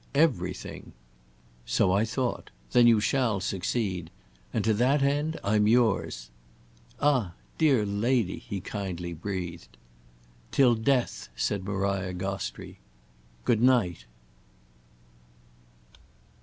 [0.15, 0.93] "Everything."
[1.63, 2.49] "So I thought.
[2.71, 4.09] Then you shall succeed.
[4.51, 6.31] And to that end I'm yours—"
[6.99, 9.77] "Ah, dear lady!" he kindly breathed.
[10.51, 12.79] "Till death!" said Maria Gostrey.
[13.45, 14.05] "Good night."